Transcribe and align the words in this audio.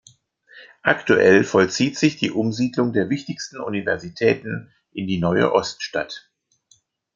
Aktuell 0.81 1.43
vollzieht 1.43 1.95
sich 1.95 2.15
die 2.17 2.31
Umsiedlung 2.31 2.91
der 2.91 3.11
wichtigsten 3.11 3.59
Universitäten 3.59 4.73
in 4.91 5.05
die 5.05 5.19
neue 5.19 5.53
Ost-Stadt. 5.53 6.31